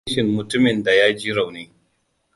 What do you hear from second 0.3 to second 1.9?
mutumin da ya ji rauni.